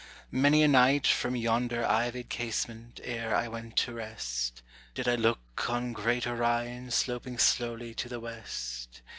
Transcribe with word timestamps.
Many 0.31 0.63
a 0.63 0.67
night 0.67 1.05
from 1.05 1.35
yonder 1.35 1.85
ivied 1.85 2.27
casement, 2.27 2.99
ere 3.03 3.35
I 3.35 3.47
went 3.47 3.75
to 3.85 3.93
rest, 3.93 4.63
Did 4.95 5.07
I 5.07 5.13
look 5.13 5.69
on 5.69 5.93
great 5.93 6.25
Orion 6.25 6.89
sloping 6.89 7.37
slowly 7.37 7.93
to 7.93 8.09
the 8.09 8.19
west. 8.19 9.03